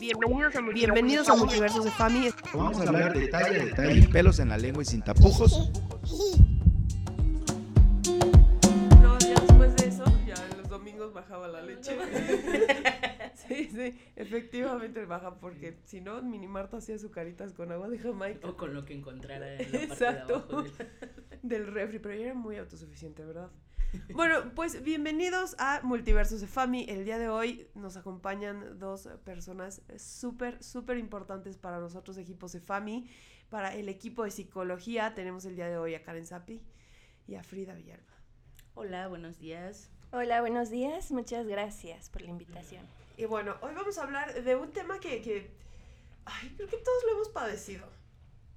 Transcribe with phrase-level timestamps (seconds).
[0.00, 2.28] Bienvenidos a, Bienvenidos a Multiversos de Fami.
[2.54, 5.70] Vamos a hablar detalle a detalle, pelos en la lengua y sin tapujos.
[9.02, 11.96] No, ya después de eso, ya los domingos bajaba la leche.
[13.48, 17.98] Sí, sí, efectivamente baja, porque si no, Mini Marta hacía sus caritas con agua de
[17.98, 18.46] Jamaica.
[18.46, 20.40] O con lo que encontrara en la parte Exacto.
[20.40, 23.48] de abajo del- Del refri, pero ella era muy autosuficiente, ¿verdad?
[24.12, 26.84] Bueno, pues bienvenidos a Multiversos de Fami.
[26.88, 32.60] El día de hoy nos acompañan dos personas súper, súper importantes para nosotros, equipos de
[32.60, 33.10] Fami.
[33.48, 36.60] Para el equipo de psicología tenemos el día de hoy a Karen Sapi
[37.26, 38.14] y a Frida Villalba.
[38.74, 39.90] Hola, buenos días.
[40.12, 41.10] Hola, buenos días.
[41.10, 42.86] Muchas gracias por la invitación.
[43.16, 45.50] Y bueno, hoy vamos a hablar de un tema que, que
[46.26, 47.86] ay, creo que todos lo hemos padecido.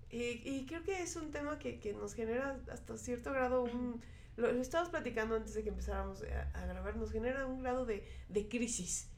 [0.09, 4.01] Y, y creo que es un tema que, que nos genera hasta cierto grado un...
[4.41, 7.85] Lo, lo estábamos platicando antes de que empezáramos a, a grabar, nos genera un grado
[7.85, 9.09] de, de crisis.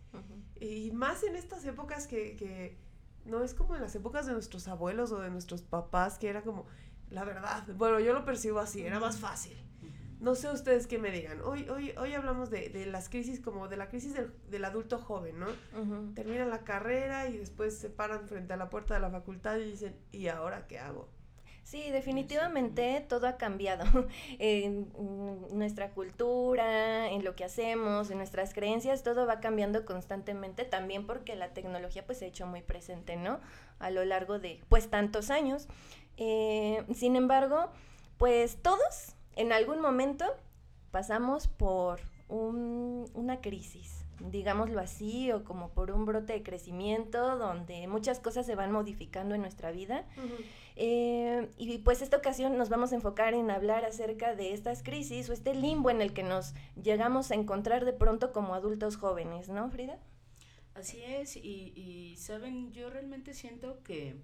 [0.60, 2.78] Y más en estas épocas que, que
[3.26, 6.44] no es como en las épocas de nuestros abuelos o de nuestros papás, que era
[6.44, 6.68] como,
[7.10, 9.58] la verdad, bueno, yo lo percibo así, era más fácil.
[10.20, 11.42] No sé ustedes qué me digan.
[11.42, 14.98] Hoy, hoy, hoy hablamos de, de las crisis, como de la crisis del, del adulto
[14.98, 15.48] joven, ¿no?
[15.78, 16.14] Ujú.
[16.14, 19.66] Terminan la carrera y después se paran frente a la puerta de la facultad y
[19.66, 21.10] dicen, ¿y ahora qué hago?
[21.64, 23.86] Sí, definitivamente todo ha cambiado
[24.40, 24.92] en
[25.52, 31.36] nuestra cultura, en lo que hacemos, en nuestras creencias, todo va cambiando constantemente también porque
[31.36, 33.40] la tecnología pues se ha hecho muy presente, ¿no?
[33.80, 35.68] A lo largo de pues tantos años.
[36.18, 37.70] Eh, sin embargo,
[38.18, 40.26] pues todos en algún momento
[40.92, 47.88] pasamos por un- una crisis, digámoslo así, o como por un brote de crecimiento donde
[47.88, 50.06] muchas cosas se van modificando en nuestra vida.
[50.76, 55.30] Eh, y pues esta ocasión nos vamos a enfocar en hablar acerca de estas crisis
[55.30, 59.50] o este limbo en el que nos llegamos a encontrar de pronto como adultos jóvenes,
[59.50, 60.00] ¿no, Frida?
[60.74, 64.16] Así es, y, y saben, yo realmente siento que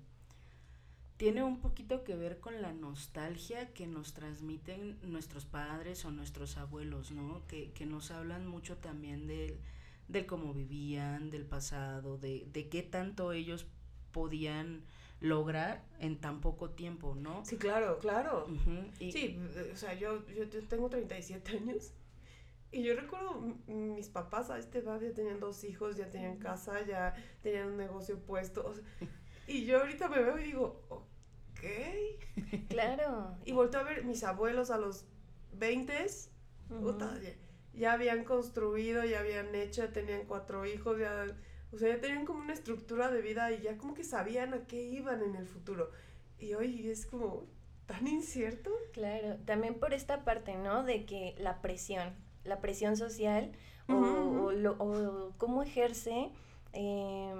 [1.19, 6.55] tiene un poquito que ver con la nostalgia que nos transmiten nuestros padres o nuestros
[6.57, 7.45] abuelos, ¿no?
[7.45, 9.59] Que, que nos hablan mucho también del,
[10.07, 13.67] del cómo vivían, del pasado, de, de qué tanto ellos
[14.13, 14.85] podían
[15.21, 17.43] lograr en tan poco tiempo, ¿no?
[17.45, 18.45] Sí, claro, claro.
[18.45, 21.91] Ujú, y- Sí, eh, o sea, yo, yo, yo tengo 37 años
[22.71, 23.33] y yo recuerdo
[23.67, 27.77] mis papás a esta edad ya tenían dos hijos, ya tenían casa, ya tenían un
[27.77, 28.65] negocio puesto.
[28.65, 28.83] o sea,
[29.47, 31.63] y yo ahorita me veo y digo, ok.
[32.69, 33.35] Claro.
[33.45, 35.05] Y volteo a ver mis abuelos a los
[35.53, 35.93] 20,
[36.69, 37.31] puta, ya,
[37.73, 41.25] ya habían construido, ya habían hecho, ya tenían cuatro hijos, ya,
[41.71, 44.65] o sea, ya tenían como una estructura de vida y ya como que sabían a
[44.67, 45.91] qué iban en el futuro.
[46.39, 47.45] Y hoy es como
[47.85, 48.71] tan incierto.
[48.93, 50.83] Claro, también por esta parte, ¿no?
[50.83, 52.13] De que la presión,
[52.43, 53.51] la presión social
[53.87, 56.29] o, lo- o cómo ejerce,
[56.73, 57.33] eh,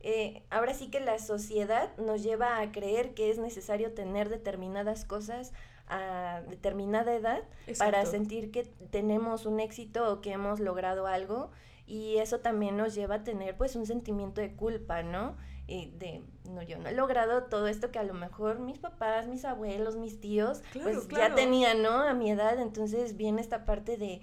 [0.00, 5.04] eh, ahora sí que la sociedad nos lleva a creer que es necesario tener determinadas
[5.04, 5.52] cosas
[5.92, 7.42] a determinada edad
[7.78, 11.50] para sentir que tenemos un éxito o que hemos logrado algo
[11.86, 15.36] y eso también nos lleva a tener pues un sentimiento de culpa, ¿no?
[15.66, 19.28] Y de, no, yo no he logrado todo esto que a lo mejor mis papás,
[19.28, 21.28] mis abuelos, mis tíos, Claro, pues claro.
[21.28, 22.02] ya tenían, ¿no?
[22.02, 24.20] A mi edad, entonces viene esta parte de,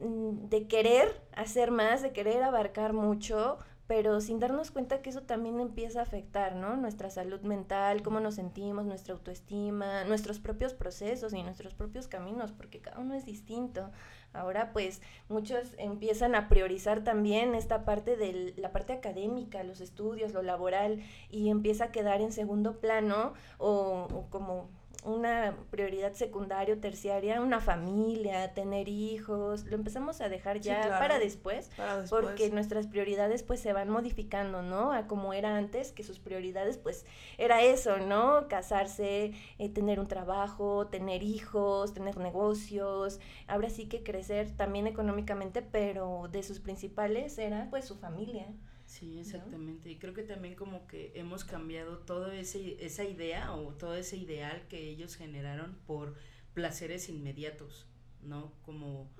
[0.00, 5.22] mm, de querer hacer más, de querer abarcar mucho, pero sin darnos cuenta que eso
[5.22, 6.76] también empieza a afectar, ¿no?
[6.76, 12.52] Nuestra salud mental, cómo nos sentimos, nuestra autoestima, nuestros propios procesos y nuestros propios caminos,
[12.52, 13.90] porque cada uno es distinto.
[14.32, 20.32] Ahora, pues, muchos empiezan a priorizar también esta parte de la parte académica, los estudios,
[20.32, 24.68] lo laboral, y empieza a quedar en segundo plano o, o como
[25.06, 30.82] una prioridad secundaria o terciaria, una familia, tener hijos, lo empezamos a dejar Sí, ya
[30.82, 30.98] claro.
[30.98, 32.22] para después Para después.
[32.24, 34.92] porque nuestras prioridades pues se van modificando, ¿no?
[34.92, 37.06] A como era antes, que sus prioridades pues
[37.38, 38.48] era eso, ¿no?
[38.48, 45.62] Casarse, eh, tener un trabajo, tener hijos, tener negocios, ahora sí que crecer también económicamente,
[45.62, 48.46] pero de sus principales era pues su familia.
[48.86, 49.90] Sí, exactamente.
[49.90, 54.66] Y creo que también como que hemos cambiado toda esa idea o todo ese ideal
[54.68, 56.14] que ellos generaron por
[56.54, 57.86] placeres inmediatos,
[58.22, 58.52] ¿no?
[58.62, 59.10] Como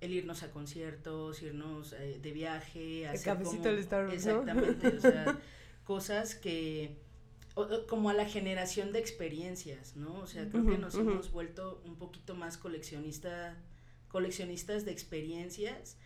[0.00, 4.30] el irnos a conciertos, irnos eh, de viaje, El hacer cafecito como- Starbucks, ¿no?
[4.40, 5.40] Exactamente, o sea,
[5.84, 6.96] cosas que
[7.54, 10.14] o- o como a la generación de experiencias, ¿no?
[10.20, 13.62] O sea, creo que nos hemos vuelto un poquito más coleccionista,
[14.08, 15.98] coleccionistas de experiencias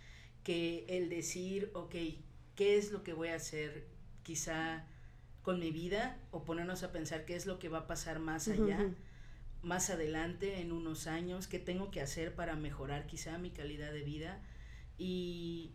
[0.43, 1.95] que el decir, ok,
[2.57, 3.87] ¿qué es lo que voy a hacer
[4.23, 4.85] quizá
[5.43, 6.19] con mi vida?
[6.33, 8.91] O ponernos a pensar qué es lo que va a pasar más allá,
[9.63, 14.03] más adelante, en unos años, qué tengo que hacer para mejorar quizá mi calidad de
[14.03, 14.43] vida.
[14.99, 15.73] Y,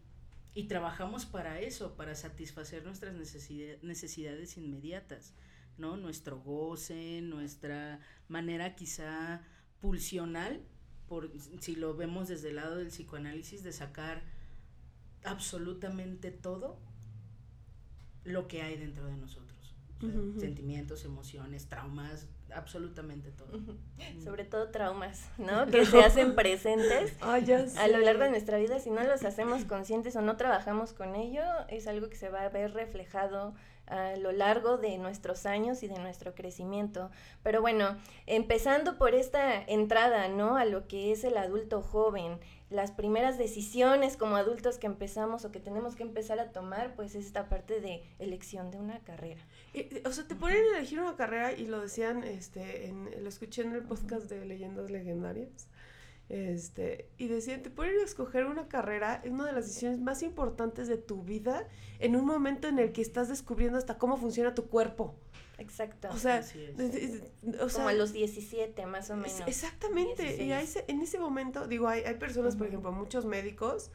[0.53, 5.33] y trabajamos para eso, para satisfacer nuestras necesidades inmediatas,
[5.77, 5.95] ¿no?
[5.95, 9.41] Nuestro goce, nuestra manera quizá
[9.79, 10.61] pulsional,
[11.07, 14.23] por, si lo vemos desde el lado del psicoanálisis, de sacar
[15.23, 16.79] absolutamente todo
[18.23, 19.51] lo que hay dentro de nosotros.
[20.39, 23.59] Sentimientos, emociones, traumas, absolutamente todo.
[24.23, 25.67] Sobre todo traumas, ¿no?
[25.71, 28.79] Que se hacen presentes a lo largo de nuestra vida.
[28.79, 32.41] Si no los hacemos conscientes o no trabajamos con ello, es algo que se va
[32.41, 33.53] a ver reflejado
[33.91, 37.11] a lo largo de nuestros años y de nuestro crecimiento.
[37.43, 40.55] Pero bueno, empezando por esta entrada, ¿no?
[40.55, 42.39] A lo que es el adulto joven,
[42.69, 47.15] las primeras decisiones como adultos que empezamos o que tenemos que empezar a tomar, pues
[47.15, 49.41] es esta parte de elección de una carrera.
[50.05, 53.63] o sea, te ponen a elegir una carrera y lo decían, este, en, lo escuché
[53.63, 55.67] en el podcast de Leyendas Legendarias,
[56.31, 60.23] este, y decían, te ponen a escoger una carrera, es una de las decisiones más
[60.23, 61.67] importantes de tu vida
[61.99, 65.13] en un momento en el que estás descubriendo hasta cómo funciona tu cuerpo.
[65.57, 66.07] Exacto.
[66.09, 66.41] O sea,
[67.73, 69.43] como a los 17 más o menos.
[69.45, 70.41] Exactamente.
[70.41, 73.91] Y en ese momento, digo, hay, hay personas, por ejemplo, muchos médicos,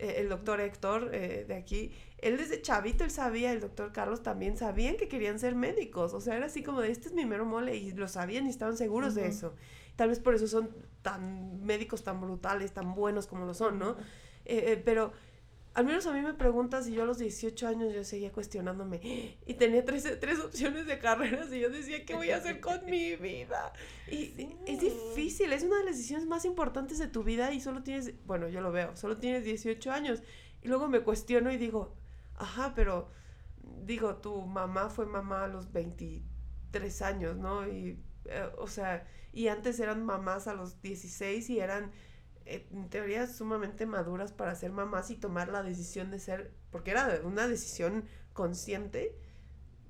[0.00, 4.22] eh, el doctor Héctor eh, de aquí, él desde chavito, él sabía, el doctor Carlos
[4.22, 6.14] también sabían que querían ser médicos.
[6.14, 8.50] O sea, era así como de, este es mi mero mole, y lo sabían y
[8.50, 9.54] estaban seguros de eso.
[9.96, 10.70] Tal vez por eso son
[11.02, 13.96] tan médicos tan brutales, tan buenos como lo son, ¿no?
[14.46, 15.12] Eh, pero
[15.80, 19.00] al menos a mí me preguntas y yo a los 18 años yo seguía cuestionándome
[19.46, 22.84] y tenía tres, tres opciones de carreras y yo decía, ¿qué voy a hacer con
[22.84, 23.72] mi vida?
[24.06, 24.34] Y
[24.66, 28.12] es difícil, es una de las decisiones más importantes de tu vida y solo tienes,
[28.26, 30.22] bueno, yo lo veo, solo tienes 18 años.
[30.60, 31.96] Y luego me cuestiono y digo,
[32.36, 33.08] ajá, pero
[33.86, 37.66] digo, tu mamá fue mamá a los 23 años, ¿no?
[37.66, 41.90] Y, eh, o sea, y antes eran mamás a los 16 y eran
[42.46, 47.20] en teoría sumamente maduras para ser mamás y tomar la decisión de ser, porque era
[47.24, 49.16] una decisión consciente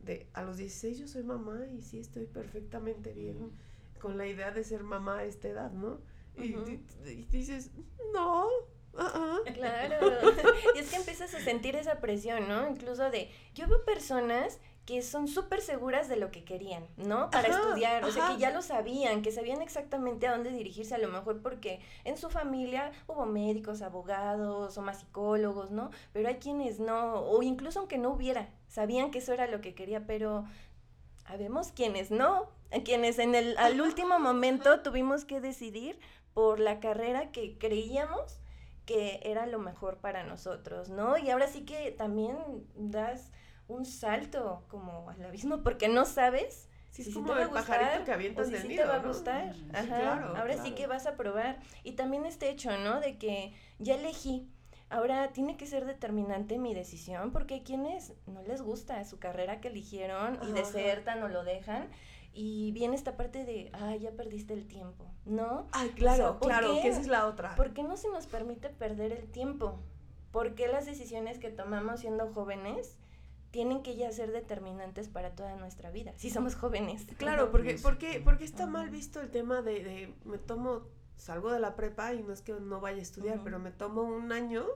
[0.02, 3.52] de a los 16 yo soy mamá y sí estoy perfectamente bien
[3.98, 6.00] con la idea de ser mamá a esta edad, ¿no?
[6.36, 6.54] y,
[7.30, 7.70] dices,
[8.14, 8.48] no,
[9.54, 10.06] Claro,
[10.74, 12.68] y es que empiezas a sentir esa presión, ¿no?
[12.68, 17.30] Incluso de, yo veo personas que son súper seguras de lo que querían, ¿no?
[17.30, 20.98] Para estudiar, o sea, que ya lo sabían, que sabían exactamente a dónde dirigirse, a
[20.98, 25.90] lo mejor porque en su familia hubo médicos, abogados o más psicólogos, ¿no?
[26.12, 29.74] Pero hay quienes no, o incluso aunque no hubiera, sabían que eso era lo que
[29.74, 30.44] quería, pero
[31.24, 32.48] habemos quienes no,
[32.84, 36.00] quienes en el al último momento tuvimos que decidir
[36.34, 38.40] por la carrera que creíamos
[38.86, 41.16] que era lo mejor para nosotros, ¿no?
[41.16, 42.36] Y ahora sí que también
[42.74, 43.30] das
[43.70, 48.48] un salto como al abismo porque no sabes si, es como el pajarito que avientas
[48.48, 49.54] si del sí te va a gustar.
[49.72, 50.32] Ajá.
[50.36, 51.58] Ahora sí que vas a probar.
[51.84, 53.00] Y también este hecho, ¿no?
[53.00, 54.50] De que ya elegí.
[54.88, 59.60] Ahora tiene que ser determinante mi decisión porque hay quienes no les gusta su carrera
[59.60, 61.88] que eligieron y desertan o lo dejan.
[62.32, 65.68] Y viene esta parte de, ah, ya perdiste el tiempo, ¿no?
[65.72, 67.54] Ah, claro, claro, que esa es la otra.
[67.54, 69.80] ¿Por qué no se nos permite perder el tiempo?
[70.32, 72.99] ¿Por qué las decisiones que tomamos siendo jóvenes
[73.50, 77.06] tienen que ya ser determinantes para toda nuestra vida, si somos jóvenes.
[77.16, 80.82] Claro, porque, porque, porque está mal visto el tema de, de, me tomo,
[81.16, 84.02] salgo de la prepa y no es que no vaya a estudiar, pero me tomo
[84.02, 84.66] un año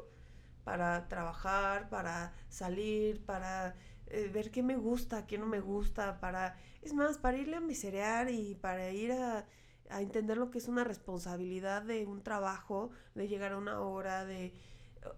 [0.64, 3.74] para trabajar, para salir, para
[4.06, 7.60] eh, ver qué me gusta, qué no me gusta, para, es más, para irle a
[7.60, 9.46] miserear y para ir a,
[9.88, 14.24] a entender lo que es una responsabilidad de un trabajo, de llegar a una hora,
[14.24, 14.52] de...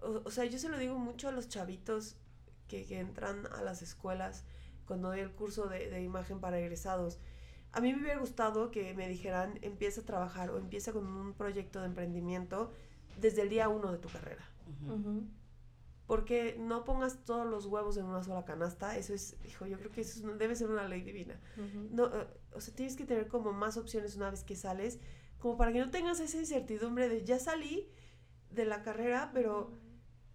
[0.03, 2.17] O, o sea, yo se lo digo mucho a los chavitos
[2.69, 4.45] que, entran a las escuelas
[4.87, 7.19] cuando doy el curso de, imagen para egresados.
[7.73, 11.35] A mí me hubiera gustado que me dijeran, empieza a trabajar o empieza con un
[11.35, 12.73] proyecto de emprendimiento
[13.21, 14.45] desde el día uno de tu carrera.
[16.07, 19.91] Porque no pongas todos los huevos en una sola canasta, eso es, hijo, yo creo
[19.91, 21.41] que eso debe ser una ley divina.
[21.91, 25.01] no, eh, o sea, tienes que tener como más opciones una vez que sales,
[25.39, 27.91] como para que no tengas esa incertidumbre de ya salí
[28.51, 29.73] de la carrera, pero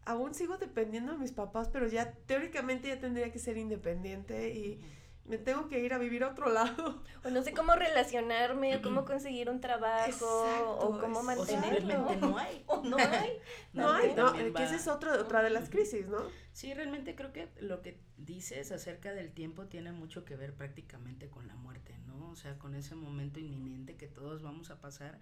[0.06, 4.80] aún sigo dependiendo de mis papás, pero ya teóricamente ya tendría que ser independiente y
[5.26, 7.02] me tengo que ir a vivir a otro lado.
[7.24, 12.08] O no sé cómo relacionarme, o cómo conseguir un trabajo, o cómo mantenerlo.
[12.12, 12.64] O no hay.
[12.68, 13.38] O no hay.
[13.74, 16.18] no hay, no, que esa es otra, otra de las crisis, ¿no?
[16.52, 21.30] Sí, realmente creo que lo que dices acerca del tiempo tiene mucho que ver prácticamente
[21.30, 22.30] con la muerte, ¿no?
[22.30, 25.20] O sea, con ese momento inminente que todos vamos a pasar,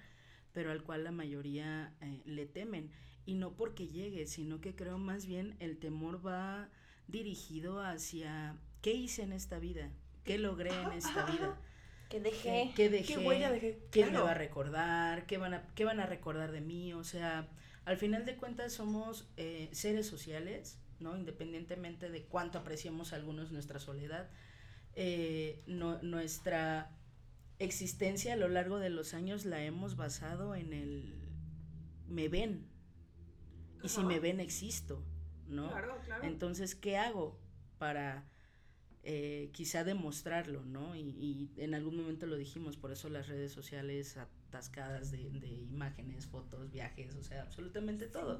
[0.53, 2.91] pero al cual la mayoría eh, le temen
[3.25, 6.69] y no porque llegue, sino que creo más bien el temor va
[7.07, 9.89] dirigido hacia qué hice en esta vida,
[10.23, 11.57] qué logré en esta vida.
[12.09, 12.71] ¿Qué dejé?
[12.75, 13.13] ¿Qué, dejé?
[13.13, 13.79] ¿Qué huella dejé?
[13.91, 15.27] ¿Quién me va a recordar?
[15.27, 16.91] ¿Qué van a, ¿Qué van a recordar de mí?
[16.93, 17.47] O sea,
[17.85, 21.15] al final de cuentas somos eh, seres sociales, ¿no?
[21.15, 24.27] Independientemente de cuánto apreciamos algunos nuestra soledad,
[24.95, 26.89] eh, nuestra
[27.59, 31.13] existencia a lo largo de los años la hemos basado en el
[32.07, 32.67] me ven.
[33.83, 35.03] Y si me ven existo,
[35.47, 35.69] ¿no?
[35.69, 36.23] Claro, claro.
[36.25, 37.39] Entonces, ¿qué hago
[37.77, 38.25] para
[39.03, 40.95] eh, quizá demostrarlo, ¿no?
[40.95, 46.69] Y, en algún momento lo dijimos, por eso las redes sociales atascadas de, imágenes, fotos,
[46.69, 48.39] viajes, o sea, absolutamente todo.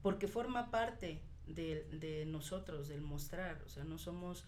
[0.00, 4.46] Porque forma parte de, nosotros, del mostrar, o sea, no somos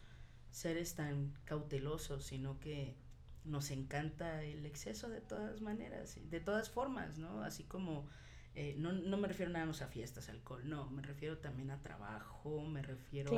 [0.52, 2.97] seres tan cautelosos, sino que
[3.44, 7.42] nos encanta el exceso de todas maneras, de todas formas, ¿no?
[7.42, 8.06] Así como
[8.54, 11.80] eh, no, no, me refiero nada más a fiestas, alcohol, no, me refiero también a
[11.80, 13.30] trabajo, me refiero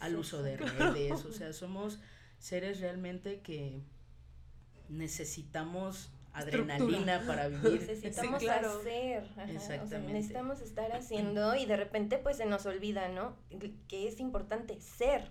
[0.00, 2.00] al uso de redes, o sea, somos
[2.38, 3.82] seres realmente que
[4.90, 7.80] necesitamos adrenalina para vivir.
[7.80, 10.12] Necesitamos hacer, Exactamente.
[10.12, 13.36] necesitamos estar haciendo y de repente pues se nos olvida, ¿no?
[13.88, 15.30] Que es importante ser,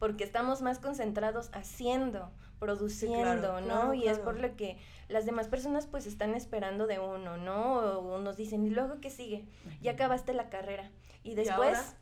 [0.00, 3.94] porque estamos más concentrados haciendo, produciendo, ¿no?
[3.94, 4.78] y es por lo que
[5.08, 7.74] las demás personas pues están esperando de uno, ¿no?
[7.74, 9.44] O nos dicen, ¿y luego qué sigue?
[9.82, 10.90] Ya acabaste la carrera.
[11.22, 11.94] Y después...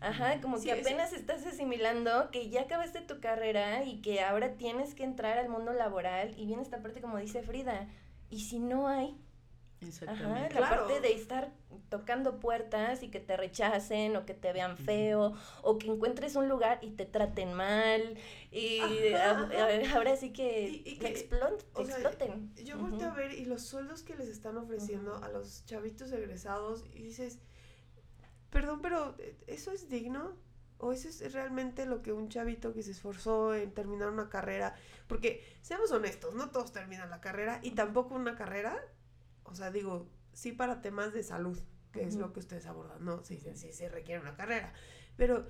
[0.00, 4.94] Ajá, como que apenas estás asimilando que ya acabaste tu carrera y que ahora tienes
[4.94, 7.88] que entrar al mundo laboral y viene esta parte como dice Frida,
[8.28, 9.16] y si no hay,
[9.80, 10.58] Exactamente.
[10.58, 11.52] la parte de estar
[11.88, 16.48] tocando puertas y que te rechacen o que te vean feo o que encuentres un
[16.48, 18.16] lugar y te traten mal
[18.50, 18.80] y
[19.94, 22.52] ahora sí que, exploten.
[22.56, 26.84] yo volteo a ver y los sueldos que les están ofreciendo a los chavitos egresados
[26.94, 27.38] y dices,
[28.50, 30.36] perdón, pero eh, ¿eso es digno?
[30.78, 34.74] ¿O eso es realmente lo que un chavito que se esforzó en terminar una carrera?
[35.06, 38.76] Porque, seamos honestos, no todos terminan la carrera y tampoco una carrera
[39.44, 41.58] o sea, digo, sí para temas de salud,
[41.92, 43.24] que es lo que ustedes abordan, ¿no?
[43.24, 44.72] Sí, sí, sí, se requiere una carrera,
[45.16, 45.46] pero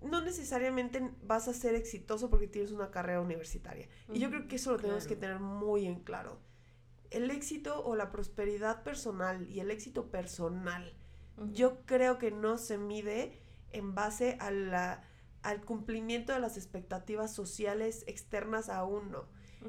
[0.00, 3.88] no necesariamente vas a ser exitoso porque tienes una carrera universitaria.
[4.12, 6.38] Y yo creo que eso lo tenemos que tener muy en claro.
[7.10, 10.94] El éxito o la prosperidad personal y el éxito personal,
[11.52, 15.02] yo creo que no se mide en base a la,
[15.42, 19.26] al cumplimiento de las expectativas sociales externas a uno.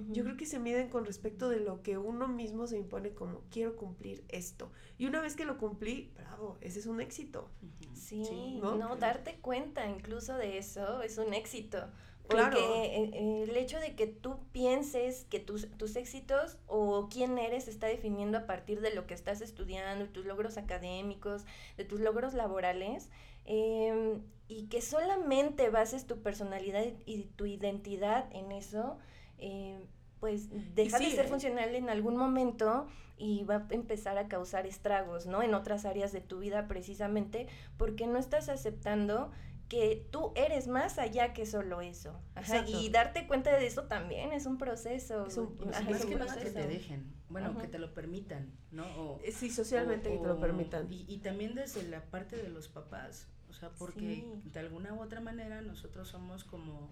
[0.10, 3.42] Yo creo que se miden con respecto de lo que uno mismo se impone como
[3.52, 4.72] quiero cumplir esto.
[4.98, 7.50] Y una vez que lo cumplí, bravo, ese es un éxito.
[7.94, 8.96] Sí, ¿no?
[8.96, 11.88] darte cuenta incluso de eso es un éxito.
[12.30, 17.40] Porque eh, eh, el hecho de que tú pienses que tus, tus éxitos o quién
[17.40, 22.00] eres está definiendo a partir de lo que estás estudiando, tus logros académicos, de tus
[22.00, 23.10] logros laborales,
[23.46, 29.00] em, y que solamente bases tu personalidad y tu identidad en eso,
[29.40, 29.80] eh,
[30.20, 31.30] pues deja de ser ¿eh?
[31.30, 35.44] funcional en algún momento y va a empezar a causar estragos, ¿no?
[35.44, 39.32] En otras áreas de tu vida precisamente porque no estás aceptando
[39.70, 42.20] que tú eres más allá que solo eso.
[42.68, 45.28] y darte cuenta de eso también es un proceso.
[45.28, 49.20] Es un, que te dejen, bueno, que te lo permitan, ¿no?
[49.24, 50.92] Eh, sí, socialmente que te lo permitan.
[50.92, 55.02] Y, y, también desde la parte de los papás, o sea, porque de alguna u
[55.02, 56.90] otra manera nosotros somos como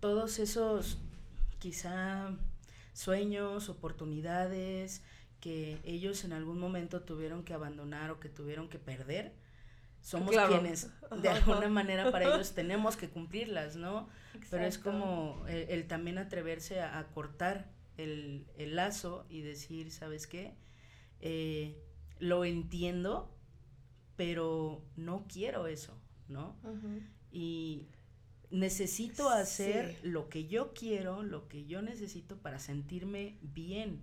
[0.00, 0.98] todos esos
[1.60, 2.36] quizá
[2.92, 5.02] sueños, oportunidades
[5.40, 9.32] que ellos en algún momento tuvieron que abandonar o que tuvieron que perder,
[10.02, 10.90] somos quienes
[11.22, 14.08] de alguna manera para ellos tenemos que cumplirlas, ¿no?
[14.50, 20.54] Pero es como el, también atreverse a, cortar el, lazo y decir, ¿sabes qué?
[21.20, 21.82] Eh,
[22.18, 23.34] lo entiendo,
[24.16, 25.98] pero no quiero eso,
[26.28, 26.56] ¿no?
[27.30, 27.88] Y
[28.50, 34.00] necesito hacer lo que yo quiero, lo que yo necesito para sentirme bien,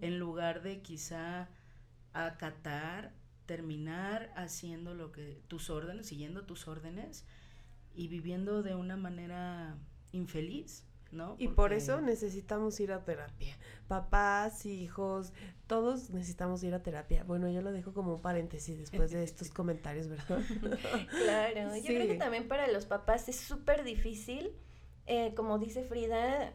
[0.00, 1.48] en lugar de quizá
[2.12, 3.12] acatar,
[3.46, 7.24] terminar haciendo lo que tus órdenes, siguiendo tus órdenes
[7.94, 9.76] y viviendo de una manera
[10.12, 10.84] infeliz.
[11.38, 13.56] Y por eso necesitamos ir a terapia.
[13.88, 15.32] Papás, hijos,
[15.66, 17.24] todos necesitamos ir a terapia.
[17.24, 20.40] Bueno, yo lo dejo como un paréntesis después de estos comentarios, ¿verdad?
[21.10, 24.52] claro, yo creo que también para los papás es súper difícil,
[25.06, 26.54] eh, como dice Frida,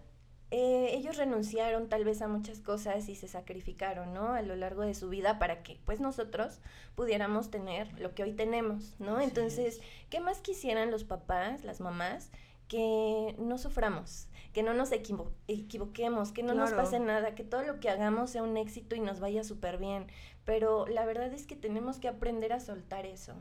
[0.51, 4.33] eh, ellos renunciaron tal vez a muchas cosas y se sacrificaron, ¿no?
[4.33, 6.59] A lo largo de su vida para que pues nosotros
[6.95, 9.21] pudiéramos tener lo que hoy tenemos, ¿no?
[9.21, 12.31] Entonces, ¿qué más quisieran los papás, las mamás?
[12.67, 17.79] Que no suframos, que no nos equivoquemos, que no nos pase nada, que todo lo
[17.79, 20.07] que hagamos sea un éxito y nos vaya súper bien.
[20.45, 23.33] Pero la verdad es que tenemos que aprender a soltar eso.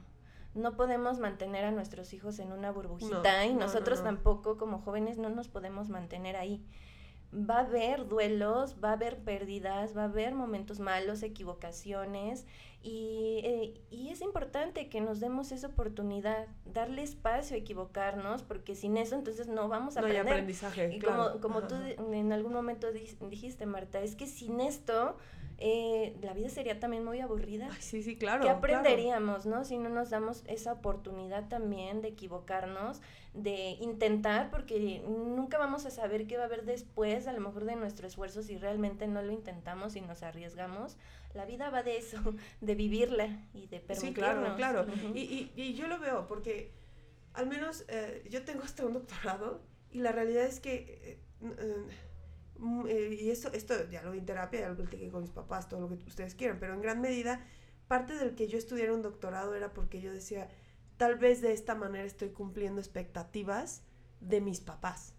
[0.54, 5.30] No podemos mantener a nuestros hijos en una burbujita y nosotros tampoco como jóvenes no
[5.30, 6.64] nos podemos mantener ahí.
[7.32, 12.47] Va a haber duelos, va a haber pérdidas, va a haber momentos malos, equivocaciones
[12.82, 18.76] y, eh, y, es importante que nos demos esa oportunidad, darle espacio a equivocarnos, porque
[18.76, 20.26] sin eso entonces no vamos a no aprender.
[20.26, 21.32] Hay aprendizaje, y claro.
[21.40, 25.16] como, como tú en algún momento dijiste, Marta, es que sin esto
[25.60, 27.68] eh, la vida sería también muy aburrida.
[27.80, 28.42] sí, sí, claro.
[28.42, 29.64] ¿Qué aprenderíamos, no?
[29.64, 33.00] Si no nos damos esa oportunidad también de equivocarnos,
[33.34, 37.64] de intentar, porque nunca vamos a saber qué va a haber después, a lo mejor
[37.64, 40.96] de nuestro esfuerzo, si realmente no lo intentamos y nos arriesgamos.
[41.34, 42.18] La vida va de eso,
[42.60, 44.00] de vivirla y de permitirnos.
[44.00, 44.86] Sí, claro, claro.
[45.12, 46.72] y, y, y, yo lo veo porque
[47.34, 49.60] al menos eh, yo tengo hasta un doctorado
[49.90, 51.18] y la realidad es que...
[51.40, 51.98] Eh,
[52.88, 55.68] eh, y esto, esto ya lo vi en terapia, ya lo platiqué con mis papás,
[55.68, 57.40] todo lo que ustedes quieran, pero en gran medida,
[57.86, 60.48] parte del que yo estudiara un doctorado era porque yo decía,
[60.96, 63.82] tal vez de esta manera estoy cumpliendo expectativas
[64.20, 65.14] de mis papás.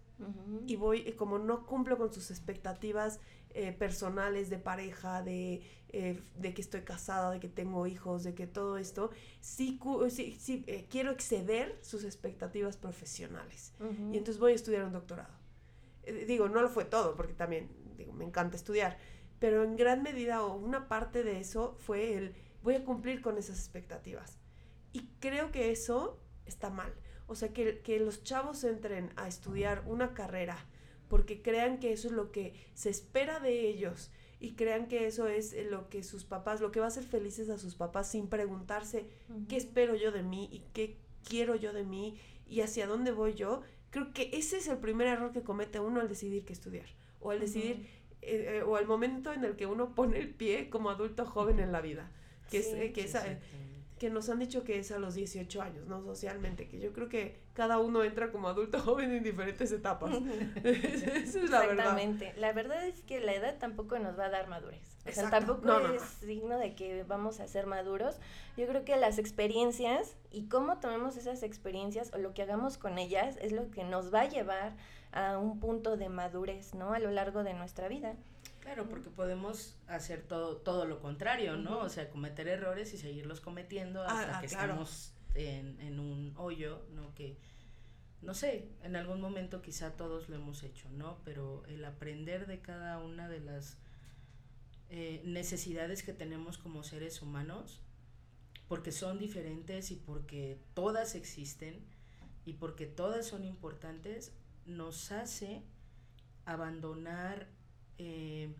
[0.66, 3.20] Y voy, como no cumplo con sus expectativas
[3.54, 8.34] eh, personales de pareja, de, eh, de, que estoy casada, de que tengo hijos, de
[8.34, 9.80] que todo esto, sí,
[10.10, 13.72] sí, sí quiero exceder sus expectativas profesionales.
[14.12, 15.39] Y entonces voy a estudiar un doctorado.
[16.04, 18.98] Eh, digo, no lo fue todo, porque también, digo, me encanta estudiar,
[19.38, 23.38] pero en gran medida o una parte de eso fue el, voy a cumplir con
[23.38, 24.38] esas expectativas.
[24.92, 26.92] Y creo que eso está mal.
[27.26, 30.66] O sea, que, que los chavos entren a estudiar una carrera
[31.08, 35.28] porque crean que eso es lo que se espera de ellos y crean que eso
[35.28, 38.28] es lo que sus papás, lo que va a hacer felices a sus papás sin
[38.28, 39.06] preguntarse
[39.48, 40.96] qué espero yo de mí y qué
[41.28, 45.08] quiero yo de mí y hacia dónde voy yo, Creo que ese es el primer
[45.08, 46.86] error que comete uno al decidir qué estudiar.
[47.20, 47.88] O al decidir,
[48.22, 51.58] eh, eh, o al momento en el que uno pone el pie como adulto joven
[51.58, 52.10] en la vida.
[52.50, 53.02] Que, es, eh, que,
[54.00, 56.02] que nos han dicho que es a los 18 años, ¿no?
[56.02, 60.10] Socialmente, que yo creo que cada uno entra como adulto joven en diferentes etapas.
[60.64, 62.32] Esa es la Exactamente.
[62.38, 64.96] La verdad es que la edad tampoco nos va a dar madurez.
[65.06, 68.16] O sea, tampoco es signo de que vamos a ser maduros.
[68.56, 72.96] Yo creo que las experiencias y cómo tomemos esas experiencias o lo que hagamos con
[72.96, 74.76] ellas es lo que nos va a llevar
[75.12, 76.94] a un punto de madurez, ¿no?
[76.94, 78.14] A lo largo de nuestra vida.
[78.70, 81.80] Claro, porque podemos hacer todo, todo lo contrario, ¿no?
[81.80, 86.34] O sea, cometer errores y seguirlos cometiendo ah, hasta ah, que estamos en, en, un
[86.36, 87.12] hoyo, ¿no?
[87.16, 87.36] Que,
[88.22, 91.18] no sé, en algún momento quizá todos lo hemos hecho, ¿no?
[91.24, 93.76] Pero el aprender de cada una de las
[94.88, 97.80] eh, necesidades que tenemos como seres humanos,
[98.68, 101.84] porque son diferentes y porque todas existen
[102.44, 104.32] y porque todas son importantes,
[104.64, 105.64] nos hace
[106.44, 107.48] abandonar
[108.02, 108.54] eh,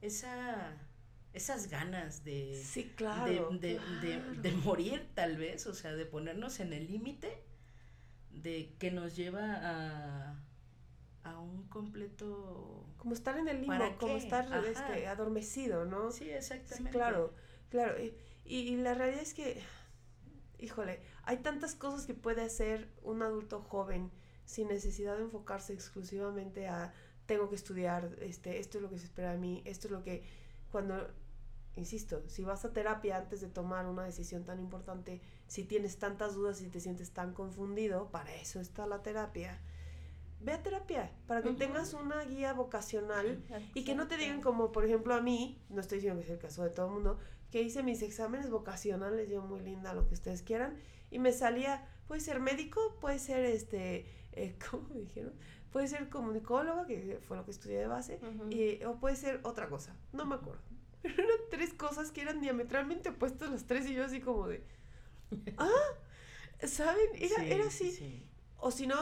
[0.00, 0.72] esa,
[1.32, 2.62] esas ganas de,
[3.60, 7.42] de, morir tal vez, o sea, de ponernos en el límite
[8.30, 10.44] de que nos lleva a
[11.24, 12.86] a un completo...
[12.98, 16.10] Como estar en el limbo, como estar este, adormecido, ¿no?
[16.10, 16.90] Sí, exactamente.
[16.90, 17.34] claro,
[17.70, 17.94] claro.
[18.02, 19.62] Y, y, la realidad es que,
[20.58, 24.10] híjole, hay tantas cosas que puede hacer un adulto joven
[24.44, 26.94] sin necesidad de enfocarse exclusivamente a
[27.26, 30.02] tengo que estudiar, este, esto es lo que se espera de mí, esto es lo
[30.02, 30.24] que
[30.70, 31.08] cuando
[31.76, 36.34] insisto, si vas a terapia antes de tomar una decisión tan importante, si tienes tantas
[36.34, 39.60] dudas y te sientes tan confundido, para eso está la terapia.
[40.40, 43.42] Ve a terapia para que tengas una guía vocacional
[43.74, 46.32] y que no te digan como, por ejemplo, a mí, no estoy diciendo que es
[46.32, 47.18] el caso de todo el mundo,
[47.50, 50.76] que hice mis exámenes vocacionales, yo muy linda, lo que ustedes quieran,
[51.10, 55.32] y me salía, puede ser médico, puede ser este, eh, ¿cómo me dijeron?
[55.74, 59.68] Puede ser comunicóloga, que fue lo que estudié de base, y, o puede ser otra
[59.68, 60.62] cosa, no me acuerdo.
[61.02, 64.62] Pero eran tres cosas que eran diametralmente opuestas las tres y yo así como de,
[65.58, 65.66] ah,
[66.64, 67.08] ¿saben?
[67.14, 68.24] Era, era así.
[68.58, 68.94] O si no,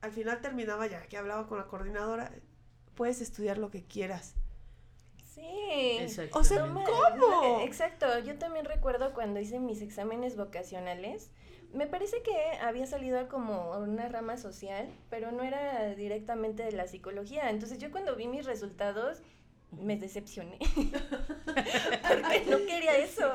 [0.00, 2.32] al final terminaba ya que hablaba con la coordinadora,
[2.94, 4.34] puedes estudiar lo que quieras.
[5.26, 5.98] Sí.
[6.00, 6.38] Exacto.
[6.38, 7.60] O sea, ¿cómo?
[7.60, 8.18] Exacto.
[8.20, 11.30] Yo también recuerdo cuando hice mis exámenes vocacionales,
[11.74, 16.86] me parece que había salido como una rama social, pero no era directamente de la
[16.86, 17.50] psicología.
[17.50, 19.22] Entonces yo cuando vi mis resultados,
[19.80, 20.58] me decepcioné.
[21.46, 23.30] Porque no quería eso.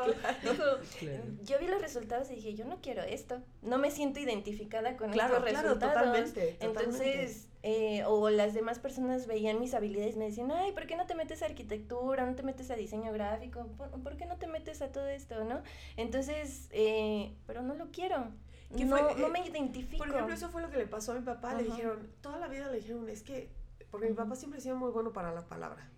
[1.43, 3.41] Yo vi los resultados y dije, yo no quiero esto.
[3.61, 5.79] No me siento identificada con estos resultados.
[5.79, 10.87] Totalmente, Entonces, eh, o las demás personas veían mis habilidades y me decían, ay, ¿por
[10.87, 12.25] qué no te metes a arquitectura?
[12.25, 13.67] ¿No te metes a diseño gráfico?
[13.77, 15.43] ¿Por, qué no te metes a todo esto?
[15.43, 15.61] ¿No?
[15.97, 18.31] Entonces, eh, pero no lo quiero.
[18.69, 20.03] No, no me identifico.
[20.03, 21.55] Por ejemplo, eso fue lo que le pasó a mi papá.
[21.55, 23.49] Le dijeron, toda la vida le dijeron, es que
[23.91, 25.89] porque mi papá siempre ha sido muy bueno para la palabra.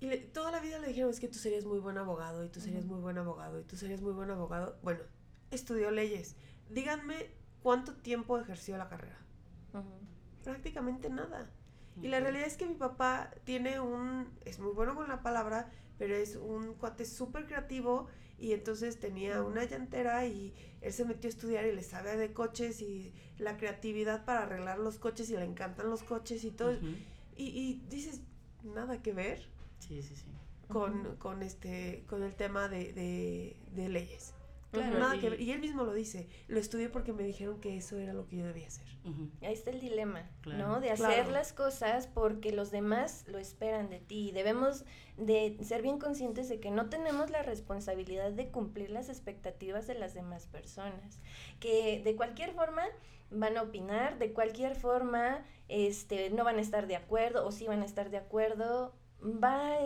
[0.00, 2.60] Y toda la vida le dijeron, es que tú serías muy buen abogado, y tú
[2.60, 4.76] serías muy buen abogado, y tú serías muy buen abogado.
[4.82, 5.00] Bueno,
[5.50, 6.36] estudió leyes.
[6.68, 7.30] Díganme
[7.62, 9.18] cuánto tiempo ejerció la carrera.
[10.42, 11.50] Prácticamente nada.
[12.02, 15.70] Y la realidad es que mi papá tiene un, es muy bueno con la palabra,
[15.96, 18.08] pero es un cuate súper creativo
[18.38, 22.32] y entonces tenía una llantera y él se metió a estudiar y le sabe de
[22.32, 26.72] coches y la creatividad para arreglar los coches y le encantan los coches y todo.
[27.36, 28.20] y, y, dices,
[28.62, 29.40] nada que ver
[29.78, 30.24] sí, sí, sí.
[30.68, 34.34] Con, con, este, con el tema de, de, de leyes.
[34.80, 35.20] Claro, nada y...
[35.20, 35.40] que ver.
[35.40, 38.36] Y él mismo lo dice, lo estudié porque me dijeron que eso era lo que
[38.36, 38.86] yo debía hacer.
[39.42, 40.68] Ahí está el dilema, claro.
[40.68, 40.80] ¿no?
[40.80, 41.30] De hacer claro.
[41.30, 44.30] las cosas porque los demás lo esperan de ti.
[44.32, 44.84] Debemos
[45.16, 49.94] de ser bien conscientes de que no tenemos la responsabilidad de cumplir las expectativas de
[49.94, 51.20] las demás personas.
[51.60, 52.82] Que de cualquier forma
[53.30, 57.66] van a opinar, de cualquier forma este, no van a estar de acuerdo o sí
[57.66, 59.76] van a estar de acuerdo va,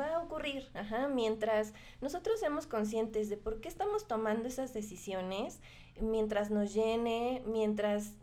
[0.00, 5.60] va a ocurrir, ajá, mientras nosotros seamos conscientes de por qué estamos tomando esas decisiones,
[6.00, 8.14] mientras nos llene, mientras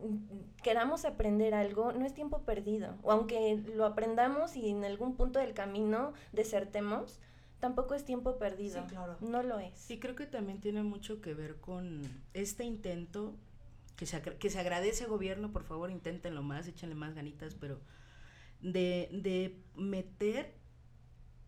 [0.64, 2.96] queramos aprender algo, no es tiempo perdido.
[3.04, 7.20] O aunque lo aprendamos y en algún punto del camino desertemos,
[7.60, 8.82] tampoco es tiempo perdido.
[8.82, 9.18] Sí, claro.
[9.22, 9.90] No lo es.
[9.90, 12.02] Y creo que también tiene mucho que ver con
[12.34, 13.36] este intento
[13.96, 17.80] que se, que se agradece gobierno, por favor, inténtenlo más, échenle más ganitas, pero
[18.62, 20.56] de, de meter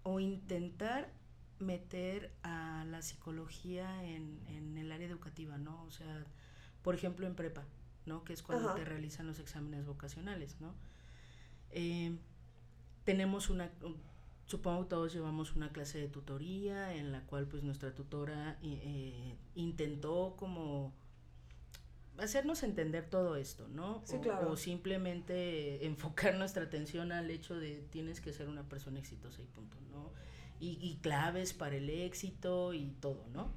[0.03, 1.11] o intentar
[1.59, 5.83] meter a la psicología en, en, el área educativa, ¿no?
[5.83, 6.25] O sea,
[6.81, 7.63] por ejemplo, en prepa,
[8.05, 8.23] ¿no?
[8.23, 8.77] Que es cuando Ajá.
[8.77, 10.73] te realizan los exámenes vocacionales, ¿no?
[11.69, 12.17] Eh,
[13.03, 13.71] tenemos una,
[14.45, 20.35] supongo todos llevamos una clase de tutoría en la cual pues nuestra tutora eh, intentó
[20.37, 20.93] como
[22.17, 24.01] hacernos entender todo esto, ¿no?
[24.05, 24.51] Sí, o, claro.
[24.51, 29.45] o, simplemente enfocar nuestra atención al hecho de tienes que ser una persona exitosa y
[29.45, 30.11] punto, ¿no?
[30.59, 33.51] Y, y claves para el éxito y todo, ¿no?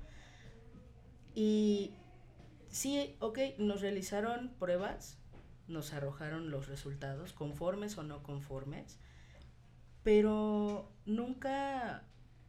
[1.35, 1.93] Y
[2.69, 5.19] sí, ok, nos realizaron pruebas,
[5.69, 8.99] nos arrojaron los resultados, conformes o no conformes,
[10.03, 12.05] pero nunca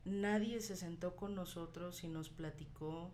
[0.06, 3.12] nadie se sentó con nosotros y nos platicó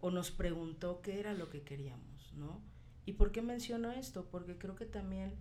[0.00, 2.60] o nos preguntó qué era lo que queríamos, ¿no?
[3.06, 4.26] ¿Y por qué menciono esto?
[4.30, 5.34] Porque creo que también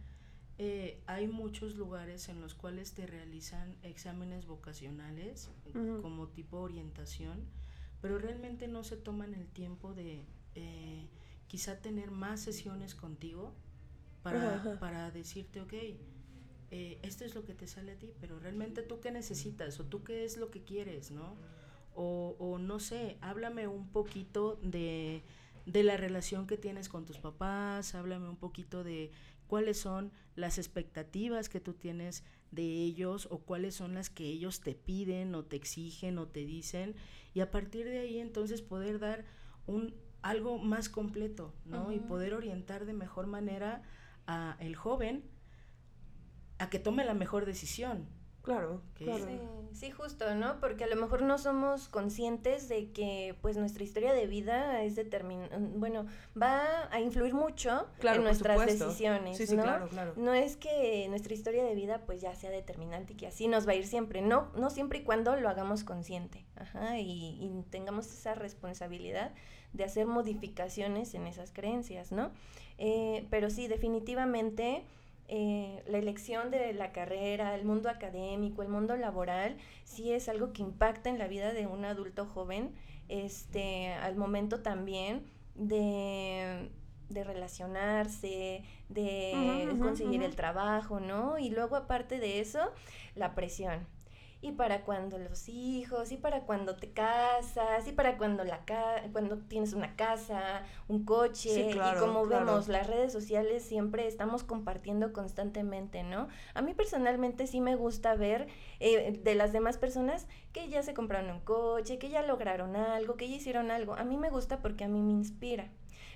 [0.57, 6.01] eh, hay muchos lugares en los cuales te realizan exámenes vocacionales uh -huh.
[6.01, 7.45] como tipo orientación,
[8.01, 11.07] pero realmente no se toman el tiempo de eh,
[11.47, 13.53] quizá tener más sesiones contigo
[14.21, 14.79] para, uh -huh.
[14.79, 15.73] para decirte, ok,
[16.71, 19.85] eh, esto es lo que te sale a ti, pero realmente tú qué necesitas o
[19.85, 21.35] tú qué es lo que quieres, ¿no?
[21.95, 25.23] O, o, no sé, háblame un poquito de,
[25.65, 29.11] de, la relación que tienes con tus papás, háblame un poquito de
[29.47, 34.61] cuáles son las expectativas que tú tienes de ellos o cuáles son las que ellos
[34.61, 36.95] te piden o te exigen o te dicen
[37.33, 39.25] y a partir de ahí entonces poder dar
[39.67, 41.83] un algo más completo, ¿no?
[41.83, 41.95] Uh -huh.
[41.95, 43.83] Y poder orientar de mejor manera
[44.27, 45.23] a el joven
[46.57, 48.05] a que tome la mejor decisión,
[48.49, 49.25] Claro, claro.
[49.27, 49.39] Sí,
[49.73, 50.59] sí, justo, ¿no?
[50.59, 54.95] Porque a lo mejor no somos conscientes de que pues nuestra historia de vida es
[54.95, 59.61] determinada, bueno, va a influir mucho claro, en nuestras decisiones, sí, sí, ¿no?
[59.61, 60.13] Claro, claro.
[60.15, 63.67] No es que nuestra historia de vida pues ya sea determinante y que así nos
[63.67, 67.63] va a ir siempre, no, no siempre y cuando lo hagamos consciente, ajá, y, y
[67.69, 69.31] tengamos esa responsabilidad
[69.73, 72.31] de hacer modificaciones en esas creencias, ¿no?
[72.79, 74.85] Eh, pero sí, definitivamente
[75.31, 80.53] eh, la elección de la carrera, el mundo académico, el mundo laboral, sí es algo
[80.53, 82.73] que impacta en la vida de un adulto joven,
[83.09, 86.71] este, al momento también de,
[87.09, 90.29] de relacionarse, de uh -huh, conseguir uh -huh.
[90.29, 91.37] el trabajo, ¿no?
[91.37, 92.71] Y luego aparte de eso,
[93.15, 93.85] la presión
[94.41, 99.03] y para cuando los hijos, y para cuando te casas, y para cuando la ca
[99.11, 102.45] cuando tienes una casa, un coche, sí, claro, y como claro.
[102.45, 106.29] vemos, las redes sociales siempre estamos compartiendo constantemente, ¿no?
[106.53, 108.47] A mí personalmente sí me gusta ver
[108.79, 113.15] eh, de las demás personas que ya se compraron un coche, que ya lograron algo,
[113.15, 113.95] que ya hicieron algo.
[113.95, 115.69] A mí me gusta porque a mí me inspira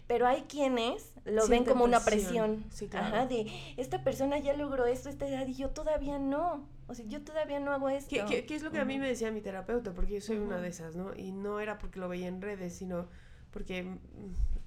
[0.08, 3.08] pero hay quienes lo ven como una presión, sí, claro.
[3.16, 6.96] Ajá, de esta persona ya logró esto a esta edad y yo todavía no, o
[6.96, 8.10] sea, yo todavía no hago esto.
[8.10, 8.84] ¿Qué, qué, qué es lo que uh -huh.
[8.84, 9.94] a mí me decía mi terapeuta?
[9.94, 10.46] Porque yo soy uh -huh.
[10.48, 11.14] una de esas, ¿no?
[11.16, 13.10] Y no era porque lo veía en redes, sino
[13.52, 14.00] porque mm,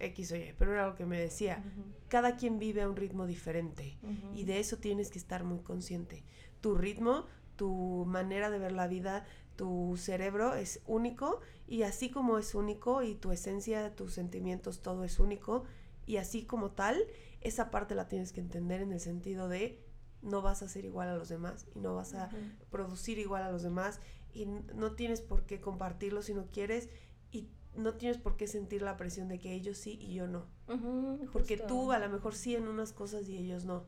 [0.00, 2.08] X o Y, pero era lo que me decía, uh -huh.
[2.08, 3.98] cada quien vive a un ritmo diferente
[4.34, 6.24] y de eso tienes que estar muy consciente.
[6.60, 9.24] Tu ritmo, tu manera de ver la vida,
[9.56, 15.04] tu cerebro es único y así como es único y tu esencia, tus sentimientos, todo
[15.04, 15.64] es único
[16.06, 16.96] y así como tal,
[17.40, 19.85] esa parte la tienes que entender en el sentido de
[20.26, 22.68] no vas a ser igual a los demás y no vas a uh -huh.
[22.70, 24.00] producir igual a los demás
[24.32, 26.88] y no tienes por qué compartirlo si no quieres
[27.30, 30.46] y no tienes por qué sentir la presión de que ellos sí y yo no.
[30.68, 33.84] Uh -huh, Porque tú a lo mejor sí en unas cosas y ellos no.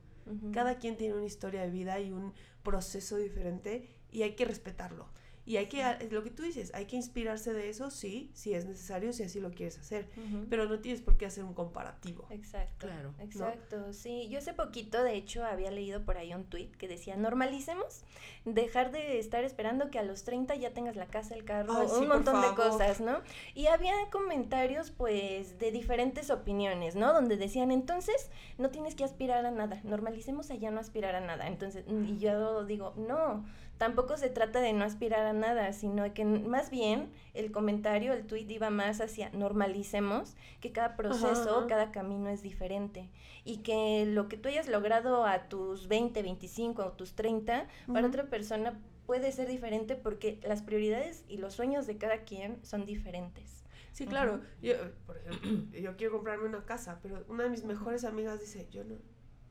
[0.53, 5.07] Cada quien tiene una historia de vida y un proceso diferente y hay que respetarlo.
[5.49, 8.53] Y hay que, a- lo que tú dices, hay que inspirarse de eso, sí, si
[8.53, 10.07] es necesario, si así lo quieres hacer.
[10.51, 12.27] Pero no tienes por qué hacer un comparativo.
[12.29, 12.87] Exacto.
[12.87, 13.15] Claro.
[13.19, 14.29] Exacto, sí.
[14.29, 18.03] Yo hace poquito, de hecho, había leído por ahí un tweet que decía, normalicemos
[18.45, 21.87] dejar de estar esperando que a los 30 ya tengas la casa, el carro, Ay,
[21.99, 23.21] un montón de cosas, ¿no?
[23.55, 27.15] Y había comentarios, pues, de diferentes opiniones, ¿no?
[27.15, 31.21] Donde decían, entonces, no tienes que aspirar a nada, normalicemos a ya no aspirar a
[31.21, 31.47] nada.
[31.49, 33.47] Entonces, y yo digo, no,
[33.79, 38.27] tampoco se trata de no aspirar a nada, sino que más bien el comentario, el
[38.27, 41.67] tweet iba más hacia normalicemos que cada proceso, ajá.
[41.67, 43.09] cada camino es diferente
[43.45, 48.07] y que lo que tú hayas logrado a tus 20, 25 o tus 30, para
[48.07, 52.85] otra persona puede ser diferente porque las prioridades y los sueños de cada quien son
[52.85, 53.65] diferentes.
[53.93, 54.43] Sí, claro.
[54.61, 54.75] Yo,
[55.07, 58.85] por ejemplo, yo quiero comprarme una casa, pero una de mis mejores amigas dice, yo
[58.85, 58.97] no,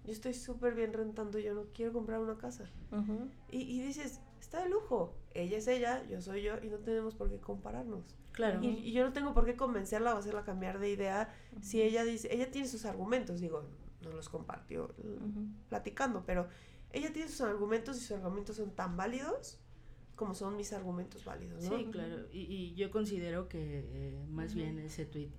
[0.07, 2.71] yo estoy súper bien rentando, yo no quiero comprar una casa.
[2.91, 3.29] Ujú.
[3.51, 5.13] Y, y dices, está de lujo.
[5.35, 8.15] Ella es ella, yo soy yo, y no tenemos por qué compararnos.
[8.31, 8.63] Claro.
[8.63, 11.29] Y, y yo no tengo por qué convencerla o hacerla cambiar de idea
[11.61, 13.69] si ella dice, ella tiene sus argumentos, digo,
[14.01, 15.47] no los compartió l- Ujú.
[15.69, 16.47] platicando, pero
[16.93, 19.59] ella tiene sus argumentos y sus argumentos son tan válidos
[20.15, 21.77] como son mis argumentos válidos, ¿no?
[21.77, 22.27] Sí, claro.
[22.31, 25.29] Y, y yo considero que eh, más bien ese tweet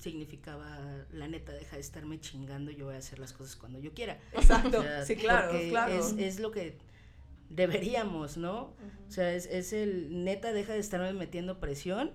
[0.00, 0.78] significaba,
[1.12, 4.18] la neta, deja de estarme chingando, yo voy a hacer las cosas cuando yo quiera.
[4.32, 5.92] Exacto, O sea, sí, claro, claro.
[5.92, 6.78] Es, es lo que
[7.50, 8.74] deberíamos, ¿no?
[9.06, 12.12] O sea, es, es el neta, deja de estarme metiendo presión,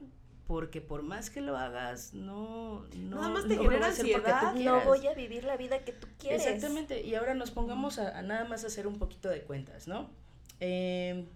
[0.48, 2.86] porque por más que lo hagas, no.
[2.96, 4.56] no Nada más te no genera ansiedad.
[4.56, 6.46] No voy a vivir la vida que tú quieres.
[6.46, 10.10] Exactamente, y ahora nos pongamos a, a nada más hacer un poquito de cuentas, ¿no?
[10.60, 11.28] Eh,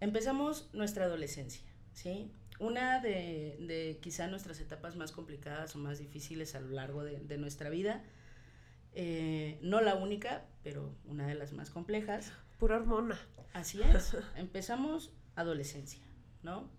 [0.00, 2.30] empezamos nuestra adolescencia, ¿sí?
[2.58, 7.18] Una de, de quizá nuestras etapas más complicadas o más difíciles a lo largo de,
[7.18, 8.02] de nuestra vida,
[8.94, 13.18] eh, no la única, pero una de las más complejas, Pura hormona.
[13.54, 14.16] Así es.
[14.36, 16.00] Empezamos adolescencia,
[16.44, 16.70] ¿no?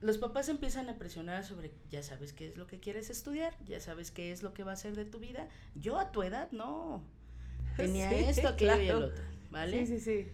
[0.00, 3.80] Los papás empiezan a presionar sobre, ya sabes qué es lo que quieres estudiar, ya
[3.80, 5.48] sabes qué es lo que va a ser de tu vida.
[5.74, 7.02] Yo a tu edad no.
[7.76, 9.06] Tenía Sí, esto, aquello y el claro.
[9.06, 9.86] otro, ¿vale?
[9.86, 10.28] Sí, sí, sí.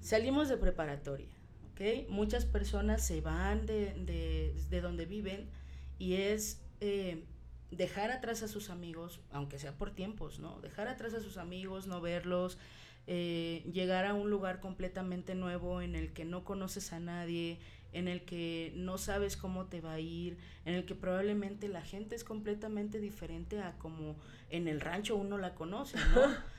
[0.00, 1.28] Salimos de preparatoria,
[1.76, 2.08] ¿ok?
[2.08, 5.50] Muchas personas se van de, de, de donde viven
[5.98, 7.24] y es eh,
[7.70, 10.60] dejar atrás a sus amigos, aunque sea por tiempos, ¿no?
[10.60, 12.58] Dejar atrás a sus amigos, no verlos,
[13.06, 17.58] eh, llegar a un lugar completamente nuevo en el que no conoces a nadie,
[17.92, 21.82] en el que no sabes cómo te va a ir, en el que probablemente la
[21.82, 24.16] gente es completamente diferente a como
[24.48, 26.22] en el rancho uno la conoce, ¿no?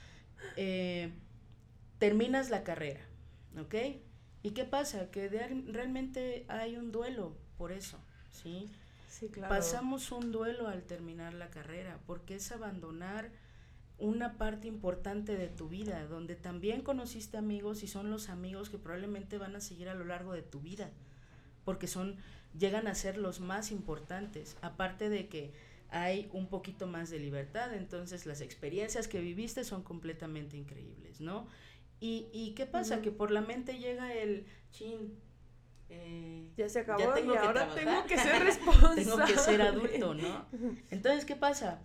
[0.56, 1.12] Eh,
[1.97, 3.01] terminas la carrera,
[3.60, 3.73] ¿ok?
[4.47, 5.12] ¿Y qué pasa?
[5.12, 7.97] Que de- realmente hay un duelo por eso,
[8.31, 8.69] ¿sí?
[9.10, 9.53] Sí, claro.
[9.53, 13.29] Pasamos un duelo al terminar la carrera, porque es abandonar
[13.97, 18.77] una parte importante de tu vida, donde también conociste amigos y son los amigos que
[18.77, 20.91] probablemente van a seguir a lo largo de tu vida,
[21.65, 22.15] porque son,
[22.57, 25.51] llegan a ser los más importantes, aparte de que
[25.89, 31.47] hay un poquito más de libertad, entonces las experiencias que viviste son completamente increíbles, ¿no?
[31.99, 33.01] ¿Y, y qué pasa?
[33.01, 35.17] Que por la mente llega el chin.
[35.89, 37.83] eh, Ya se acabó ya tengo y que ahora trabajar.
[37.86, 38.95] tengo que ser responsable.
[39.03, 40.45] tengo que ser adulto, ¿no?
[40.91, 41.81] Entonces, ¿qué pasa?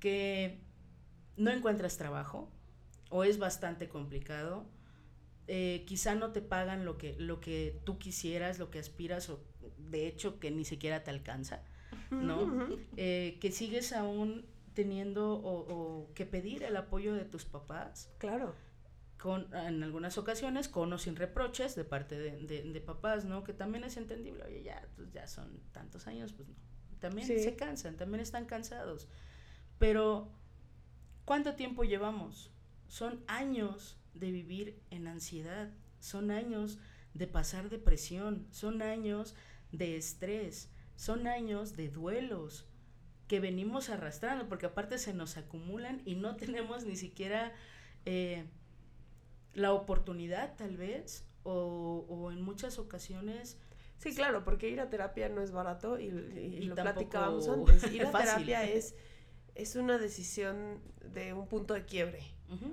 [0.00, 0.60] Que
[1.36, 2.48] no encuentras trabajo
[3.10, 4.64] o es bastante complicado.
[5.50, 9.40] eh, quizá no te pagan lo que, lo que tú quisieras, lo que aspiras, o
[9.78, 11.62] de hecho que ni siquiera te alcanza,
[12.10, 12.68] ¿no?
[12.98, 14.44] Eh, que sigues aún
[14.74, 18.54] teniendo o, o que pedir el apoyo de tus papás, Claro.
[19.18, 23.42] Con, en algunas ocasiones con o sin reproches de parte de, de- de papás, ¿no?
[23.44, 26.54] Que también es entendible, oye, ya, pues ya son tantos años, pues no.
[27.00, 27.38] También Sí.
[27.40, 29.08] se cansan, también están cansados.
[29.78, 30.30] Pero,
[31.24, 32.50] ¿cuánto tiempo llevamos?
[32.88, 36.78] Son años de vivir en ansiedad, son años
[37.14, 39.34] de pasar depresión, son años
[39.72, 42.66] de estrés, son años de duelos
[43.28, 47.52] que venimos arrastrando, porque aparte se nos acumulan y no tenemos ni siquiera
[48.06, 48.46] eh,
[49.54, 53.58] la oportunidad tal vez, o, o en muchas ocasiones
[53.98, 57.92] Sí, claro, porque ir a terapia no es barato y, y Y lo platicábamos antes.
[57.92, 58.46] Ir a fácil.
[58.46, 58.94] terapia es,
[59.56, 60.78] es una decisión
[61.12, 62.20] de un punto de quiebre.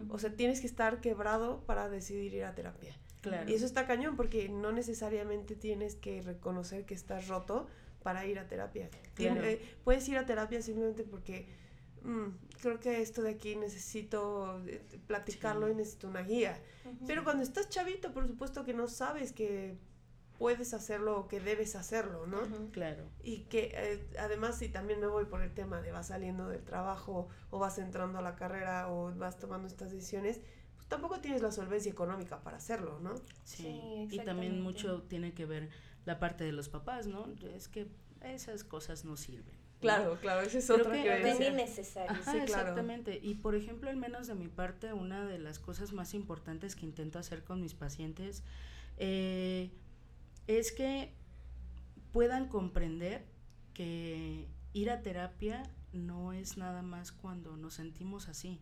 [0.09, 2.95] O sea, tienes que estar quebrado para decidir ir a terapia.
[3.21, 3.49] claro.
[3.49, 7.67] Y eso está cañón porque no necesariamente tienes que reconocer que estás roto
[8.03, 8.87] para ir a terapia.
[9.17, 11.47] Tien- eh, puedes ir a terapia simplemente porque
[12.05, 15.73] mm, creo que esto de aquí necesito eh, platicarlo Sí.
[15.73, 16.61] y necesito una guía.
[17.07, 19.77] Pero cuando estás chavito, por supuesto que no sabes que
[20.37, 22.39] puedes hacerlo o que debes hacerlo, ¿no?
[22.71, 23.05] Claro.
[23.23, 26.63] Y que eh, además si también me voy por el tema de vas saliendo del
[26.63, 30.41] trabajo o vas entrando a la carrera o vas tomando estas decisiones,
[30.75, 33.15] pues tampoco tienes la solvencia económica para hacerlo, ¿no?
[33.45, 35.69] Sí, Sí, y también mucho tiene que ver
[36.03, 37.25] la parte de los papás, ¿no?
[37.55, 37.87] Es que
[38.21, 39.55] esas cosas no sirven.
[39.79, 41.49] Claro, claro, esa es otra que decía.
[41.49, 42.11] innecesario.
[42.11, 42.43] Ajá, Sí, claro.
[42.43, 43.19] exactamente.
[43.21, 46.85] Y por ejemplo, al menos de mi parte, una de las cosas más importantes que
[46.85, 48.43] intento hacer con mis pacientes
[48.97, 49.71] eh,
[50.47, 51.13] es que
[52.11, 53.25] puedan comprender
[53.73, 58.59] que ir a terapia no es nada más cuando nos sentimos así.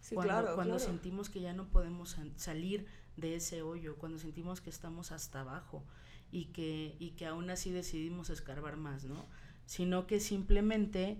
[0.00, 0.90] Sí, cuando claro, cuando claro.
[0.92, 2.86] sentimos que ya no podemos salir
[3.16, 5.84] de ese hoyo, cuando sentimos que estamos hasta abajo
[6.30, 9.26] y que, y que aún así decidimos escarbar más, ¿no?
[9.72, 11.16] Sino que simplemente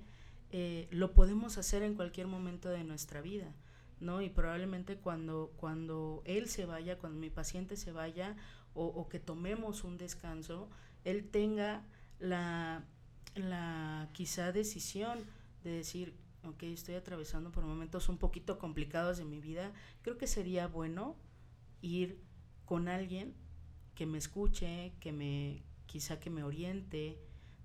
[0.50, 3.50] eh, lo podemos hacer en cualquier momento de nuestra vida,
[3.98, 4.20] ¿no?
[4.20, 8.36] Y probablemente cuando, cuando él se vaya, cuando mi paciente se vaya
[8.74, 10.68] o, que tomemos un descanso,
[11.04, 11.82] él tenga
[12.18, 12.84] la,
[13.34, 15.18] la quizá decisión
[15.64, 20.26] de decir, ok, estoy atravesando por momentos un poquito complicados de mi vida, creo que
[20.26, 21.16] sería bueno
[21.80, 22.20] ir
[22.66, 23.32] con alguien
[23.94, 27.18] que me escuche, que me, quizá que me oriente,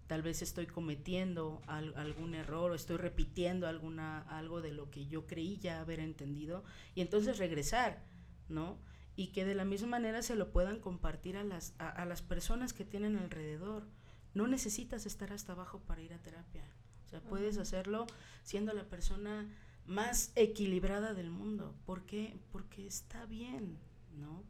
[0.07, 5.07] tal vez estoy cometiendo al- algún error o estoy repitiendo alguna, algo de lo que
[5.07, 6.63] yo creí ya haber entendido
[6.95, 8.03] y entonces regresar,
[8.49, 8.77] ¿no?
[9.15, 12.21] Y que de la misma manera se lo puedan compartir a las, a, a las
[12.21, 13.87] personas que tienen alrededor.
[14.33, 16.63] No necesitas estar hasta abajo para ir a terapia.
[17.05, 18.05] O sea, puedes hacerlo
[18.43, 19.47] siendo la persona
[19.85, 21.73] más equilibrada del mundo.
[21.85, 22.37] ¿Por qué?
[22.51, 23.77] Porque está bien,
[24.19, 24.43] ¿no?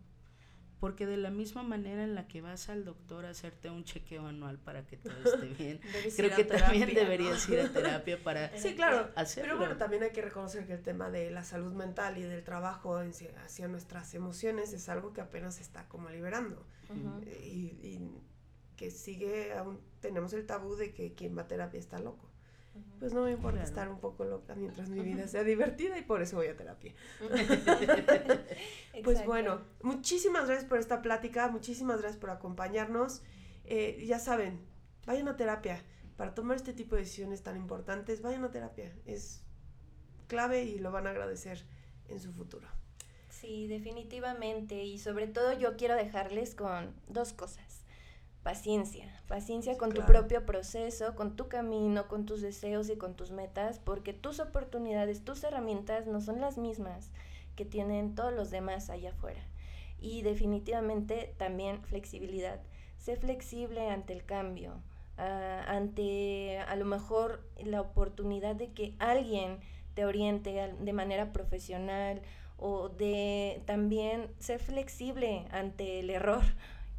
[0.79, 4.27] Porque de la misma manera en la que vas al doctor a hacerte un chequeo
[4.27, 5.79] anual para que todo esté bien,
[6.15, 9.09] creo que también deberías ir a terapia para Sí, claro.
[9.15, 9.49] hacerlo.
[9.53, 12.43] Pero bueno, también hay que reconocer que el tema de la salud mental y del
[12.43, 16.63] trabajo hacia nuestras emociones es algo que apenas se está como liberando.
[17.25, 18.11] Eh, Y, y
[18.75, 22.29] que sigue, aún tenemos el tabú de que quien va a terapia está loco.
[22.99, 23.67] Pues no me importa Claro.
[23.69, 26.93] estar un poco loca mientras mi vida sea divertida y por eso voy a terapia.
[29.03, 33.21] Pues bueno, muchísimas gracias por esta plática, muchísimas gracias por acompañarnos.
[33.65, 34.59] Eh, ya saben,
[35.05, 35.83] vayan a terapia.
[36.15, 38.91] Para tomar este tipo de decisiones tan importantes, vayan a terapia.
[39.05, 39.43] Es
[40.27, 41.63] clave y lo van a agradecer
[42.07, 42.67] en su futuro.
[43.29, 44.83] Sí, definitivamente.
[44.83, 47.83] Y sobre todo yo quiero dejarles con dos cosas.
[48.47, 53.31] Paciencia, paciencia con tu propio proceso, con tu camino, con tus deseos y con tus
[53.31, 57.11] metas, porque tus oportunidades, tus herramientas no son las mismas
[57.57, 59.41] que tienen todos los demás allá afuera.
[59.99, 62.61] Y definitivamente también flexibilidad.
[62.97, 64.75] Sé flexible ante el cambio,
[65.17, 69.59] ah, ante a lo mejor la oportunidad de que alguien
[69.93, 72.21] te oriente de manera profesional
[72.55, 76.43] o de también ser flexible ante el error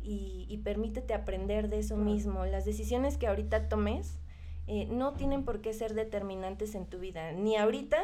[0.03, 2.11] y, y permítete aprender de eso Claro.
[2.11, 2.47] mismo.
[2.47, 4.19] Las decisiones que ahorita tomes
[4.67, 7.99] eh, no tienen por qué ser determinantes en tu vida, ni ahorita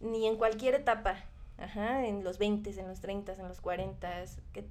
[0.00, 1.16] ni en cualquier etapa.
[1.56, 4.64] Ajá, en los 20, en los 30, en los 40, que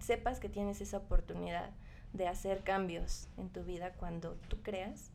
[0.00, 1.70] sepas que tienes esa oportunidad
[2.12, 5.10] de hacer cambios en tu vida cuando tú creas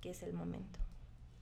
[0.00, 0.78] que es el momento.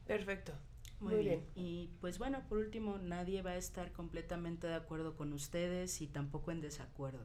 [0.07, 0.53] Perfecto.
[1.01, 1.45] Muy, Muy bien.
[1.55, 6.07] Y pues bueno, por último, nadie va a estar completamente de acuerdo con ustedes y
[6.07, 7.25] tampoco en desacuerdo.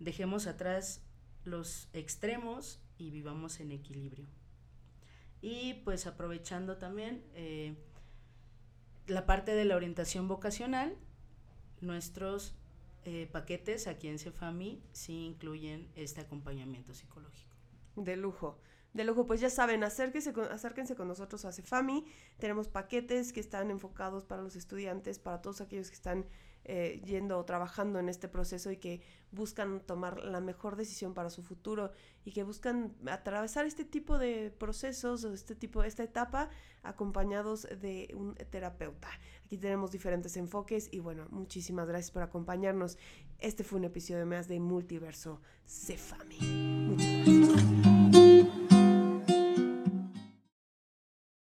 [0.00, 1.02] Dejemos atrás
[1.44, 4.26] los extremos y vivamos en equilibrio.
[5.42, 7.74] Y pues aprovechando también eh,
[9.06, 10.96] la parte de la orientación vocacional,
[11.80, 12.54] nuestros
[13.04, 17.54] eh, paquetes aquí en Cefami sí incluyen este acompañamiento psicológico.
[17.96, 18.58] De lujo.
[18.92, 22.04] De lujo, pues ya saben, acérquense acérquense con nosotros a Cefami.
[22.38, 26.26] Tenemos paquetes que están enfocados para los estudiantes, para todos aquellos que están
[26.64, 29.00] eh, yendo o trabajando en este proceso y que
[29.32, 31.92] buscan tomar la mejor decisión para su futuro
[32.24, 36.50] y que buscan atravesar este tipo de procesos o este tipo, esta etapa
[36.82, 39.08] acompañados de un terapeuta.
[39.44, 42.98] Aquí tenemos diferentes enfoques y bueno, muchísimas gracias por acompañarnos.
[43.38, 46.38] Este fue un episodio más de Multiverso Cefami.
[46.40, 47.49] Muchas gracias.